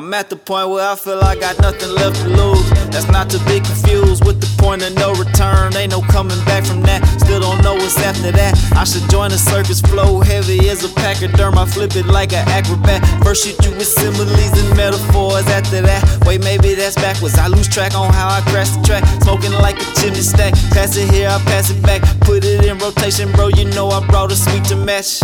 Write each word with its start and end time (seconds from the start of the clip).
I'm 0.00 0.14
at 0.14 0.30
the 0.30 0.36
point 0.36 0.70
where 0.70 0.80
I 0.80 0.96
feel 0.96 1.20
I 1.20 1.36
got 1.36 1.60
nothing 1.60 1.92
left 1.92 2.24
to 2.24 2.28
lose. 2.32 2.64
That's 2.88 3.06
not 3.12 3.28
to 3.36 3.38
be 3.44 3.60
confused 3.60 4.24
with 4.24 4.40
the 4.40 4.48
point 4.56 4.80
of 4.80 4.94
no 4.94 5.12
return. 5.12 5.76
Ain't 5.76 5.92
no 5.92 6.00
coming 6.00 6.40
back 6.48 6.64
from 6.64 6.80
that. 6.88 7.04
Still 7.20 7.40
don't 7.40 7.60
know 7.62 7.74
what's 7.74 8.00
after 8.00 8.32
that. 8.32 8.56
I 8.72 8.84
should 8.84 9.04
join 9.10 9.28
the 9.28 9.36
circus 9.36 9.82
flow 9.82 10.20
heavy 10.20 10.70
as 10.70 10.84
a 10.84 10.88
pack 10.96 11.20
of 11.20 11.36
pachyderm. 11.36 11.58
I 11.58 11.66
flip 11.66 11.96
it 11.96 12.06
like 12.06 12.32
an 12.32 12.48
acrobat. 12.48 13.04
First 13.22 13.44
you 13.44 13.52
with 13.76 13.92
similes 13.92 14.32
and 14.56 14.74
metaphors. 14.74 15.44
After 15.52 15.82
that, 15.82 16.00
wait, 16.24 16.40
maybe 16.40 16.72
that's 16.72 16.96
backwards. 16.96 17.36
I 17.36 17.48
lose 17.48 17.68
track 17.68 17.92
on 17.92 18.10
how 18.10 18.28
I 18.32 18.40
crash 18.48 18.70
the 18.70 18.80
track. 18.80 19.04
Smoking 19.20 19.52
like 19.52 19.76
a 19.76 19.84
chimney 20.00 20.24
stack. 20.24 20.54
Pass 20.72 20.96
it 20.96 21.12
here, 21.12 21.28
I 21.28 21.36
pass 21.44 21.68
it 21.68 21.82
back. 21.82 22.00
Put 22.20 22.46
it 22.46 22.64
in 22.64 22.78
rotation, 22.78 23.30
bro. 23.32 23.48
You 23.48 23.66
know 23.76 23.90
I 23.90 24.00
brought 24.06 24.32
a 24.32 24.36
sweet 24.36 24.64
to 24.72 24.76
match. 24.76 25.20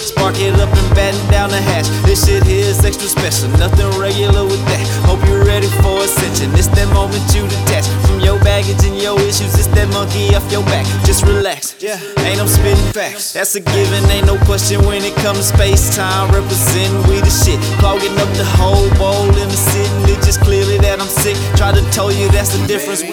Spark 0.00 0.34
it 0.40 0.54
up 0.56 0.72
and 0.72 0.88
batten 0.96 1.20
down 1.30 1.50
the 1.50 1.60
hatch. 1.60 1.86
This 2.08 2.24
shit 2.26 2.42
here 2.42 2.64
is 2.64 2.84
extra 2.84 3.08
special, 3.08 3.48
nothing 3.60 3.88
regular 4.00 4.44
with 4.44 4.64
that. 4.72 4.80
Hope 5.04 5.20
you're 5.28 5.44
ready 5.44 5.68
for 5.84 6.00
ascension. 6.00 6.50
It's 6.56 6.68
that 6.72 6.88
moment 6.96 7.22
you 7.36 7.44
detach 7.46 7.86
from 8.08 8.20
your 8.20 8.40
baggage 8.40 8.80
and 8.84 8.96
your 8.96 9.20
issues. 9.20 9.52
It's 9.60 9.68
that 9.76 9.88
monkey 9.92 10.34
off 10.34 10.44
your 10.50 10.64
back. 10.64 10.86
Just 11.04 11.24
relax. 11.24 11.76
Yeah, 11.78 12.00
ain't 12.24 12.38
no 12.38 12.46
spitting 12.46 12.92
facts. 12.96 13.32
That's 13.32 13.54
a 13.54 13.60
given, 13.60 14.02
ain't 14.08 14.26
no 14.26 14.36
question 14.48 14.80
when 14.88 15.04
it 15.04 15.14
comes 15.20 15.38
to 15.38 15.44
space 15.44 15.94
time. 15.94 16.32
Representing 16.32 17.04
we 17.04 17.20
the 17.20 17.30
shit, 17.30 17.60
clogging 17.78 18.16
up 18.18 18.30
the 18.40 18.48
whole 18.56 18.88
bowl 18.96 19.28
in 19.36 19.48
the 19.48 19.60
sitting. 19.70 20.08
It's 20.08 20.26
just 20.26 20.40
clearly 20.40 20.78
that 20.78 21.00
I'm 21.00 21.08
sick. 21.08 21.36
Try 21.56 21.72
to 21.72 21.82
tell 21.92 22.10
you 22.10 22.28
that's 22.32 22.56
the 22.56 22.66
difference. 22.66 23.04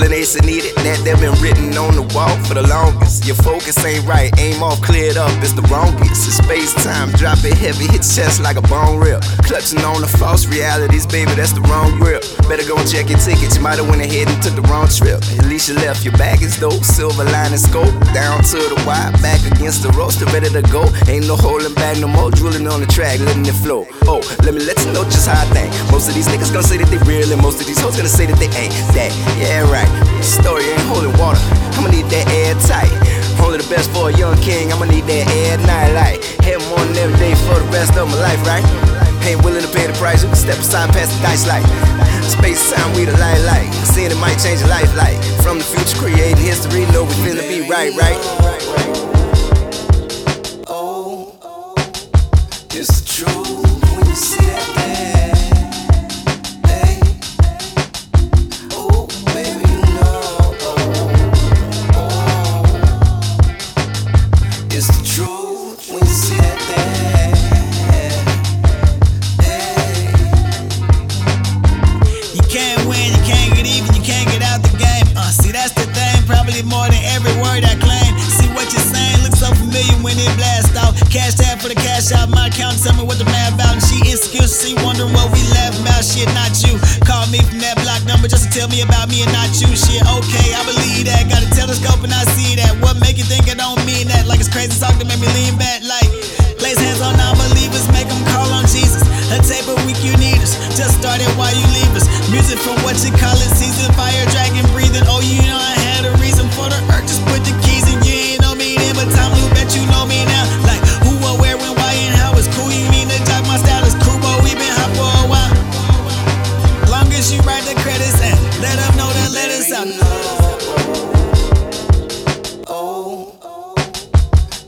Explanation 0.00 0.40
needed. 0.46 0.72
That 0.80 1.04
that 1.04 1.20
been 1.20 1.36
written 1.44 1.76
on 1.76 1.92
the 1.92 2.06
wall 2.16 2.32
for 2.48 2.54
the 2.54 2.64
longest. 2.64 3.26
Your 3.26 3.36
focus 3.36 3.76
ain't 3.84 4.06
right, 4.06 4.32
aim 4.38 4.62
off, 4.62 4.80
cleared 4.80 5.16
up, 5.16 5.30
it's 5.44 5.52
the 5.52 5.62
wrongest. 5.68 6.24
It's 6.24 6.40
space 6.40 6.72
time, 6.82 7.12
drop 7.20 7.44
it 7.44 7.56
heavy, 7.58 7.84
hit 7.86 8.00
chest 8.00 8.40
like 8.40 8.56
a 8.56 8.64
bone 8.64 8.98
rip. 8.98 9.20
Clutching 9.44 9.84
on 9.84 10.00
the 10.00 10.08
false 10.08 10.46
realities, 10.46 11.06
baby, 11.06 11.32
that's 11.36 11.52
the 11.52 11.60
wrong 11.68 11.98
grip. 11.98 12.24
Better 12.48 12.64
go 12.64 12.80
and 12.80 12.88
check 12.88 13.10
your 13.12 13.20
tickets, 13.20 13.56
you 13.56 13.62
might 13.62 13.76
have 13.76 13.88
went 13.88 14.00
ahead 14.00 14.28
and 14.28 14.40
took 14.42 14.56
the 14.56 14.64
wrong 14.72 14.88
trip. 14.88 15.20
At 15.36 15.46
least 15.46 15.68
you 15.68 15.76
left 15.76 16.04
your 16.04 16.16
baggage 16.16 16.56
dope, 16.58 16.84
silver 16.84 17.24
lining 17.24 17.60
scope, 17.60 17.92
down 18.16 18.29
to 18.40 18.56
the 18.56 18.78
wire, 18.86 19.12
back 19.20 19.40
against 19.44 19.82
the 19.82 19.90
roaster, 19.92 20.24
ready 20.32 20.48
to 20.48 20.62
go. 20.72 20.88
Ain't 21.08 21.28
no 21.28 21.36
holding 21.36 21.74
back 21.74 21.98
no 21.98 22.08
more, 22.08 22.30
drilling 22.30 22.66
on 22.66 22.80
the 22.80 22.86
track, 22.86 23.20
letting 23.20 23.44
it 23.44 23.56
flow. 23.60 23.86
Oh, 24.08 24.24
let 24.44 24.54
me 24.54 24.60
let 24.64 24.80
you 24.84 24.92
know 24.92 25.04
just 25.04 25.28
how 25.28 25.40
I 25.40 25.46
think. 25.52 25.68
Most 25.92 26.08
of 26.08 26.14
these 26.14 26.28
niggas 26.28 26.52
gonna 26.52 26.66
say 26.66 26.78
that 26.78 26.88
they 26.88 27.00
real, 27.04 27.28
and 27.32 27.40
most 27.42 27.60
of 27.60 27.66
these 27.66 27.80
hoes 27.80 27.96
gonna 27.96 28.08
say 28.08 28.26
that 28.26 28.38
they 28.38 28.50
ain't 28.56 28.72
that. 28.96 29.12
Yeah, 29.36 29.68
right. 29.68 29.88
Story 30.24 30.64
ain't 30.64 30.86
holding 30.88 31.12
water. 31.20 31.40
I'ma 31.76 31.90
need 31.90 32.06
that 32.08 32.26
air 32.32 32.54
tight. 32.64 32.92
Only 33.44 33.58
the 33.58 33.68
best 33.68 33.90
for 33.90 34.08
a 34.08 34.12
young 34.16 34.36
king. 34.40 34.72
I'ma 34.72 34.84
need 34.86 35.04
that 35.04 35.26
air 35.28 35.58
night 35.66 35.92
light. 35.92 36.24
Head 36.44 36.60
morning 36.70 36.96
every 36.96 37.18
day 37.18 37.34
for 37.46 37.58
the 37.60 37.68
rest 37.72 37.96
of 37.96 38.08
my 38.08 38.16
life, 38.20 38.40
right? 38.46 39.09
Ain't 39.22 39.44
willing 39.44 39.62
to 39.62 39.68
pay 39.68 39.86
the 39.86 39.92
price. 39.94 40.22
You 40.22 40.28
can 40.28 40.36
step 40.36 40.58
aside, 40.58 40.90
pass 40.92 41.14
the 41.14 41.22
dice 41.22 41.46
like. 41.46 41.64
Space 42.24 42.72
time, 42.72 42.94
we 42.94 43.04
the 43.04 43.12
light 43.18 43.40
light. 43.44 43.70
Seeing 43.84 44.10
it 44.10 44.18
might 44.18 44.36
change 44.36 44.60
your 44.60 44.68
life 44.70 44.94
like. 44.96 45.18
From 45.42 45.58
the 45.58 45.64
future, 45.64 45.96
creating 45.98 46.36
history. 46.36 46.86
Know 46.92 47.04
we 47.04 47.14
finna 47.22 47.46
be 47.48 47.68
right, 47.68 47.92
right? 47.94 48.18
Oh, 50.66 51.36
oh 51.42 51.74
it's 52.72 53.00
the 53.00 53.06
truth 53.06 53.96
when 53.96 54.06
you 54.06 54.14
see 54.14 54.44
that 54.46 54.66
there. 54.76 55.19
Blast 80.36 80.76
out. 80.76 80.96
Cash 81.08 81.38
tag 81.38 81.60
for 81.60 81.68
the 81.68 81.78
cash 81.78 82.12
out, 82.12 82.28
my 82.28 82.48
account, 82.48 82.80
tell 82.82 82.96
me 82.96 83.04
what 83.04 83.18
the 83.18 83.28
math 83.28 83.54
about. 83.54 83.78
And 83.78 83.84
she 83.84 84.00
insecure, 84.04 84.48
she 84.48 84.74
wondering 84.82 85.12
what 85.12 85.30
we 85.32 85.40
laugh 85.54 85.76
about. 85.78 86.02
Shit, 86.02 86.28
not 86.36 86.52
you. 86.64 86.76
Call 87.06 87.26
me 87.30 87.40
from 87.44 87.60
that 87.64 87.78
block 87.80 88.02
number 88.04 88.28
just 88.28 88.48
to 88.48 88.50
tell 88.50 88.68
me 88.68 88.82
about 88.82 89.08
me 89.08 89.22
and 89.22 89.32
not 89.32 89.52
you. 89.60 89.70
Shit, 89.72 90.02
okay, 90.04 90.48
I 90.56 90.62
believe 90.66 91.06
that. 91.08 91.28
Got 91.30 91.46
a 91.46 91.50
telescope 91.54 92.02
and 92.04 92.12
I 92.12 92.24
see 92.36 92.56
that. 92.60 92.76
What 92.82 92.98
make 93.00 93.16
you 93.16 93.24
think 93.24 93.48
I 93.48 93.56
don't 93.56 93.80
mean 93.88 94.08
that? 94.08 94.26
Like 94.26 94.40
it's 94.40 94.50
crazy 94.50 94.76
talk 94.76 94.96
that 94.98 95.06
make 95.06 95.20
me 95.20 95.28
lean 95.32 95.56
back, 95.56 95.80
like. 95.86 96.10
Place 96.60 96.76
hands 96.76 97.00
on 97.00 97.16
non-believers, 97.16 97.88
make 97.88 98.04
them 98.04 98.20
call 98.36 98.52
on 98.52 98.68
Jesus. 98.68 99.00
A 99.32 99.40
a 99.40 99.74
week, 99.88 99.96
you 100.04 100.12
need 100.20 100.36
us. 100.44 100.60
Just 100.76 101.00
started 101.00 101.24
while 101.40 101.54
you 101.56 101.64
leave 101.72 101.94
us. 101.96 102.04
Music 102.28 102.60
from 102.60 102.76
what 102.84 103.00
you 103.00 103.08
call 103.16 103.32
it, 103.32 103.50
season 103.56 103.88
fire, 103.96 104.26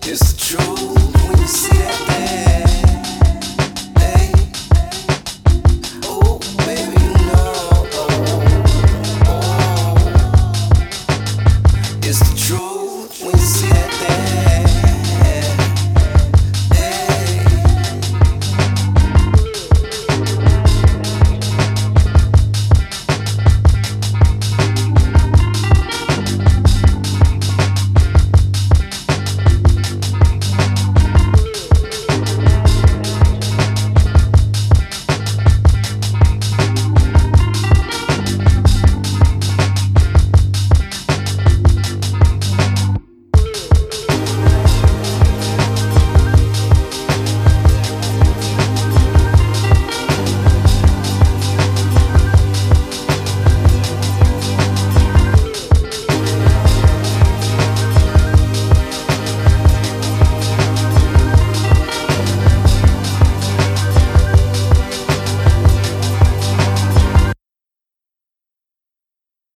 it's 0.05 0.33
the 0.33 0.57
truth 0.57 1.29
when 1.29 1.39
you 1.39 1.47
see 1.47 1.77
that 1.77 2.72